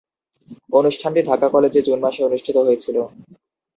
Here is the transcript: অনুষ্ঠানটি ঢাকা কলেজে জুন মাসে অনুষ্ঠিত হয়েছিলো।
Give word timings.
অনুষ্ঠানটি 0.79 1.21
ঢাকা 1.29 1.47
কলেজে 1.49 1.81
জুন 1.87 1.99
মাসে 2.05 2.21
অনুষ্ঠিত 2.23 2.57
হয়েছিলো। 2.59 3.01